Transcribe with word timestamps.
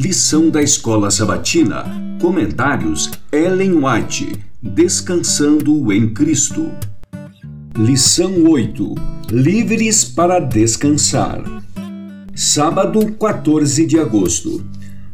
Lição 0.00 0.48
da 0.48 0.62
Escola 0.62 1.10
Sabatina. 1.10 1.84
Comentários 2.20 3.10
Ellen 3.32 3.84
White. 3.84 4.32
Descansando 4.62 5.92
em 5.92 6.14
Cristo. 6.14 6.70
Lição 7.76 8.44
8. 8.44 8.94
Livres 9.28 10.04
para 10.04 10.38
descansar. 10.38 11.42
Sábado, 12.32 13.12
14 13.18 13.84
de 13.86 13.98
agosto. 13.98 14.64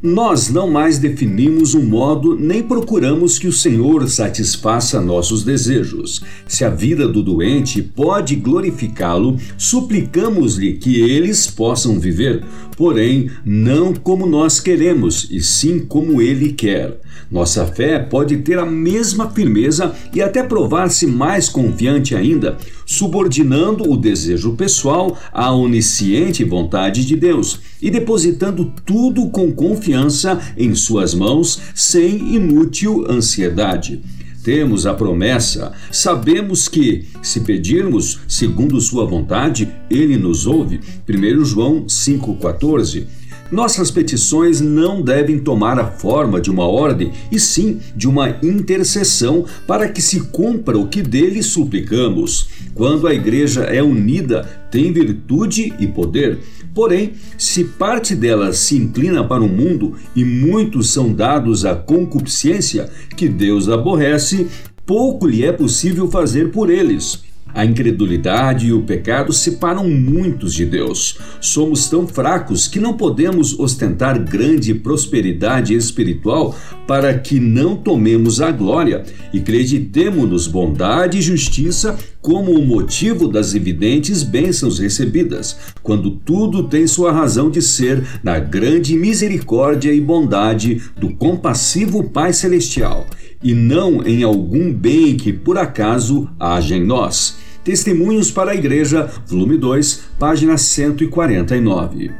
Nós 0.07 0.51
não 0.51 0.71
mais 0.71 0.99
definimos 0.99 1.75
um 1.75 1.83
modo 1.83 2.37
nem 2.39 2.63
procuramos 2.63 3.39
que 3.39 3.49
o 3.49 3.53
Senhor 3.53 4.07
satisfaça 4.07 5.01
nossos 5.01 5.43
desejos. 5.45 6.21
Se 6.47 6.63
a 6.63 6.69
vida 6.69 7.09
do 7.09 7.23
doente 7.23 7.81
pode 7.81 8.37
glorificá-lo, 8.37 9.39
suplicamos-lhe 9.57 10.75
que 10.75 11.01
eles 11.01 11.47
possam 11.47 11.99
viver, 11.99 12.45
porém 12.77 13.31
não 13.45 13.95
como 13.95 14.27
nós 14.27 14.61
queremos, 14.61 15.29
e 15.31 15.41
sim 15.41 15.81
como 15.81 16.21
ele 16.21 16.53
quer. 16.53 17.01
Nossa 17.31 17.67
fé 17.67 17.99
pode 17.99 18.39
ter 18.39 18.59
a 18.59 18.67
mesma 18.67 19.31
firmeza 19.31 19.95
e 20.13 20.21
até 20.21 20.43
provar-se 20.43 21.07
mais 21.07 21.49
confiante 21.49 22.15
ainda, 22.15 22.57
subordinando 22.87 23.91
o 23.91 23.97
desejo 23.97 24.55
pessoal 24.57 25.19
à 25.33 25.53
onisciente 25.53 26.45
vontade 26.45 27.05
de 27.05 27.17
Deus 27.17 27.61
e 27.81 27.91
depositando 27.91 28.73
tudo 28.85 29.29
com 29.31 29.53
confiança 29.53 30.41
em 30.57 30.75
Suas 30.75 31.15
mãos, 31.15 31.61
sem 31.75 32.35
inútil 32.35 33.05
ansiedade 33.09 34.03
temos 34.45 34.87
a 34.87 34.93
promessa, 34.93 35.73
sabemos 35.91 36.69
que, 36.69 37.07
se 37.23 37.41
pedirmos 37.41 38.21
segundo 38.29 38.79
Sua 38.79 39.07
vontade, 39.07 39.73
Ele 39.91 40.19
nos 40.19 40.47
ouve. 40.47 40.81
1 41.09 41.45
João 41.47 41.87
5,14. 41.87 43.07
Nossas 43.55 43.89
petições 43.89 44.61
não 44.61 45.01
devem 45.01 45.39
tomar 45.39 45.79
a 45.79 45.87
forma 45.87 46.41
de 46.41 46.51
uma 46.51 46.67
ordem, 46.67 47.13
e 47.31 47.39
sim 47.39 47.79
de 47.95 48.09
uma 48.09 48.37
intercessão 48.43 49.45
para 49.65 49.89
que 49.89 50.03
se 50.03 50.23
cumpra 50.23 50.77
o 50.77 50.89
que 50.89 51.01
dele 51.01 51.41
suplicamos. 51.41 52.49
Quando 52.75 53.07
a 53.07 53.15
igreja 53.15 53.61
é 53.61 53.81
unida, 53.81 54.43
tem 54.73 54.93
virtude 54.93 55.73
e 55.79 55.87
poder. 55.87 56.41
Porém, 56.75 57.13
se 57.39 57.63
parte 57.63 58.17
dela 58.17 58.53
se 58.53 58.77
inclina 58.77 59.23
para 59.23 59.45
o 59.45 59.49
mundo 59.49 59.95
e 60.17 60.25
muitos 60.25 60.91
são 60.91 61.13
dados 61.13 61.65
à 61.65 61.77
concupiscência, 61.77 62.91
que 63.17 63.29
Deus 63.29 63.69
aborrece, 63.69 64.49
pouco 64.85 65.29
lhe 65.29 65.45
é 65.45 65.53
possível 65.53 66.11
fazer 66.11 66.51
por 66.51 66.69
eles. 66.69 67.23
A 67.55 67.65
incredulidade 67.65 68.67
e 68.67 68.73
o 68.73 68.83
pecado 68.83 69.33
separam 69.33 69.89
muitos 69.89 70.53
de 70.53 70.67
Deus. 70.67 71.19
Somos 71.41 71.89
tão 71.89 72.07
fracos 72.07 72.67
que 72.67 72.81
não 72.81 72.95
podemos 72.95 73.59
ostentar 73.59 74.19
grande 74.19 74.75
prosperidade 74.75 75.73
espiritual 75.73 76.55
para 76.87 77.17
que 77.17 77.39
não 77.39 77.77
tomemos 77.77 78.41
a 78.41 78.51
glória 78.51 79.05
e 79.33 79.39
acreditemos-nos 79.39 80.49
bondade 80.49 81.19
e 81.19 81.23
justiça 81.23 81.97
como 82.21 82.53
o 82.53 82.67
motivo 82.67 83.29
das 83.29 83.55
evidentes 83.55 84.23
bênçãos 84.23 84.79
recebidas, 84.79 85.57
quando 85.83 86.11
tudo 86.11 86.65
tem 86.65 86.87
sua 86.87 87.13
razão 87.13 87.51
de 87.51 87.61
ser 87.61 88.03
na 88.23 88.39
grande 88.39 88.97
misericórdia 88.97 89.93
e 89.93 90.01
bondade 90.01 90.83
do 90.99 91.15
compassivo 91.15 92.03
Pai 92.03 92.33
Celestial, 92.33 93.07
e 93.43 93.53
não 93.53 94.03
em 94.07 94.23
algum 94.23 94.73
bem 94.73 95.17
que 95.17 95.33
por 95.33 95.59
acaso 95.59 96.29
haja 96.41 96.75
em 96.75 96.85
nós. 96.85 97.44
Testemunhos 97.65 98.31
para 98.31 98.51
a 98.51 98.55
Igreja, 98.55 99.11
volume 99.27 99.57
2, 99.57 100.03
página 100.19 100.59
149. 100.59 102.11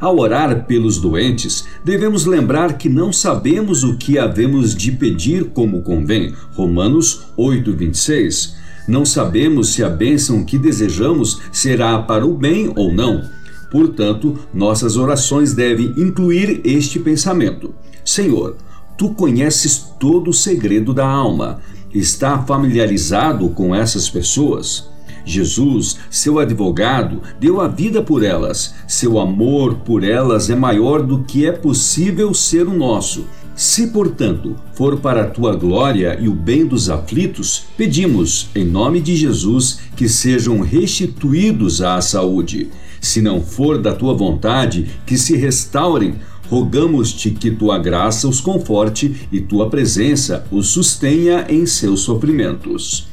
Ao 0.00 0.18
orar 0.18 0.64
pelos 0.66 0.98
doentes, 0.98 1.66
devemos 1.84 2.24
lembrar 2.24 2.78
que 2.78 2.88
não 2.88 3.12
sabemos 3.12 3.84
o 3.84 3.98
que 3.98 4.18
havemos 4.18 4.74
de 4.74 4.90
pedir 4.90 5.50
como 5.50 5.82
convém. 5.82 6.32
Romanos 6.54 7.26
8:26. 7.36 8.54
Não 8.88 9.04
sabemos 9.04 9.74
se 9.74 9.84
a 9.84 9.88
bênção 9.90 10.42
que 10.42 10.56
desejamos 10.56 11.42
será 11.52 11.98
para 11.98 12.24
o 12.24 12.32
bem 12.32 12.72
ou 12.74 12.90
não. 12.90 13.22
Portanto, 13.70 14.38
nossas 14.54 14.96
orações 14.96 15.52
devem 15.52 15.92
incluir 15.98 16.62
este 16.64 16.98
pensamento: 16.98 17.74
Senhor, 18.02 18.56
tu 18.96 19.10
conheces 19.10 19.92
todo 20.00 20.30
o 20.30 20.34
segredo 20.34 20.94
da 20.94 21.06
alma 21.06 21.60
está 21.92 22.38
familiarizado 22.42 23.48
com 23.50 23.74
essas 23.74 24.08
pessoas. 24.08 24.88
Jesus, 25.24 25.98
seu 26.08 26.38
advogado, 26.38 27.20
deu 27.40 27.60
a 27.60 27.66
vida 27.66 28.00
por 28.00 28.22
elas. 28.22 28.74
Seu 28.86 29.18
amor 29.18 29.74
por 29.84 30.04
elas 30.04 30.48
é 30.48 30.54
maior 30.54 31.02
do 31.02 31.24
que 31.24 31.44
é 31.44 31.50
possível 31.50 32.32
ser 32.32 32.68
o 32.68 32.76
nosso. 32.76 33.26
Se, 33.56 33.88
portanto, 33.88 34.54
for 34.74 35.00
para 35.00 35.22
a 35.22 35.26
tua 35.26 35.56
glória 35.56 36.16
e 36.20 36.28
o 36.28 36.34
bem 36.34 36.66
dos 36.66 36.88
aflitos, 36.90 37.64
pedimos, 37.76 38.50
em 38.54 38.64
nome 38.64 39.00
de 39.00 39.16
Jesus, 39.16 39.80
que 39.96 40.08
sejam 40.08 40.60
restituídos 40.60 41.80
à 41.80 42.00
saúde. 42.00 42.68
Se 43.00 43.20
não 43.20 43.40
for 43.40 43.78
da 43.78 43.94
tua 43.94 44.14
vontade, 44.14 44.86
que 45.06 45.16
se 45.16 45.36
restaurem, 45.36 46.16
rogamos-te 46.48 47.30
que 47.30 47.50
tua 47.50 47.78
graça 47.78 48.28
os 48.28 48.40
conforte 48.40 49.28
e 49.30 49.40
tua 49.40 49.68
presença 49.68 50.46
os 50.50 50.68
sustenha 50.68 51.46
em 51.48 51.66
seus 51.66 52.00
sofrimentos. 52.00 53.08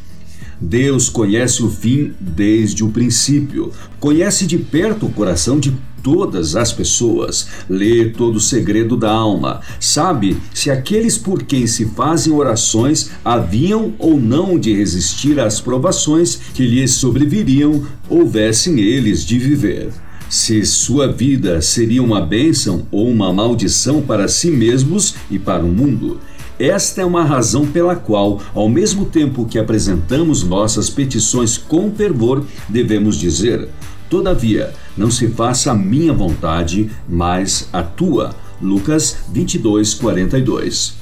Deus 0.59 1.09
conhece 1.09 1.61
o 1.61 1.69
fim 1.69 2.13
desde 2.19 2.83
o 2.83 2.89
princípio, 2.89 3.71
conhece 3.99 4.45
de 4.45 4.57
perto 4.57 5.07
o 5.07 5.11
coração 5.11 5.59
de 5.59 5.73
todas 6.01 6.55
as 6.55 6.71
pessoas, 6.71 7.47
lê 7.69 8.09
todo 8.09 8.35
o 8.35 8.41
segredo 8.41 8.97
da 8.97 9.11
alma, 9.11 9.61
sabe 9.79 10.38
se 10.53 10.69
aqueles 10.69 11.17
por 11.17 11.44
quem 11.44 11.65
se 11.65 11.85
fazem 11.85 12.33
orações 12.33 13.09
haviam 13.23 13.94
ou 13.97 14.19
não 14.19 14.59
de 14.59 14.73
resistir 14.73 15.39
às 15.39 15.61
provações 15.61 16.35
que 16.53 16.65
lhes 16.65 16.91
sobreviriam, 16.91 17.85
houvessem 18.09 18.79
eles 18.79 19.25
de 19.25 19.39
viver 19.39 19.91
se 20.33 20.66
sua 20.66 21.07
vida 21.07 21.61
seria 21.61 22.01
uma 22.01 22.19
bênção 22.19 22.88
ou 22.89 23.07
uma 23.07 23.31
maldição 23.31 24.01
para 24.01 24.27
si 24.27 24.49
mesmos 24.49 25.13
e 25.29 25.38
para 25.38 25.63
o 25.63 25.67
mundo. 25.67 26.19
Esta 26.57 27.03
é 27.03 27.05
uma 27.05 27.23
razão 27.23 27.67
pela 27.67 27.95
qual, 27.95 28.41
ao 28.51 28.67
mesmo 28.67 29.05
tempo 29.05 29.45
que 29.45 29.59
apresentamos 29.59 30.41
nossas 30.41 30.89
petições 30.89 31.55
com 31.55 31.91
fervor, 31.91 32.44
devemos 32.67 33.17
dizer: 33.17 33.69
Todavia, 34.09 34.73
não 34.97 35.11
se 35.11 35.27
faça 35.27 35.71
a 35.71 35.75
minha 35.75 36.11
vontade, 36.11 36.89
mas 37.07 37.69
a 37.71 37.83
tua. 37.83 38.35
Lucas 38.59 39.17
22, 39.31 39.94
42. 39.94 40.95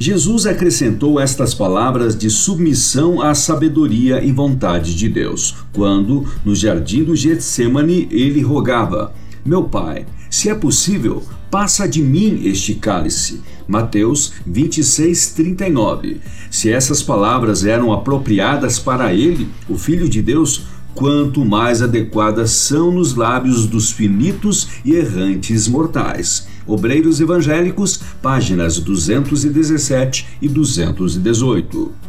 Jesus 0.00 0.46
acrescentou 0.46 1.18
estas 1.18 1.52
palavras 1.52 2.16
de 2.16 2.30
submissão 2.30 3.20
à 3.20 3.34
sabedoria 3.34 4.22
e 4.22 4.30
vontade 4.30 4.94
de 4.94 5.08
Deus, 5.08 5.56
quando, 5.72 6.24
no 6.44 6.54
jardim 6.54 7.02
do 7.02 7.16
Getsemane, 7.16 8.06
ele 8.10 8.40
rogava: 8.40 9.12
Meu 9.44 9.64
pai, 9.64 10.06
se 10.30 10.48
é 10.48 10.54
possível, 10.54 11.24
passa 11.50 11.88
de 11.88 12.00
mim 12.00 12.42
este 12.44 12.74
cálice. 12.74 13.40
Mateus 13.66 14.34
26, 14.46 15.32
39. 15.32 16.20
Se 16.48 16.70
essas 16.70 17.02
palavras 17.02 17.64
eram 17.64 17.92
apropriadas 17.92 18.78
para 18.78 19.12
ele, 19.12 19.48
o 19.68 19.76
Filho 19.76 20.08
de 20.08 20.22
Deus, 20.22 20.62
quanto 20.94 21.44
mais 21.44 21.82
adequadas 21.82 22.50
são 22.52 22.92
nos 22.92 23.14
lábios 23.14 23.66
dos 23.66 23.90
finitos 23.90 24.68
e 24.84 24.92
errantes 24.92 25.66
mortais. 25.66 26.46
Obreiros 26.68 27.20
Evangélicos, 27.20 27.98
páginas 28.22 28.78
217 28.78 30.26
e 30.42 30.48
218. 30.48 32.07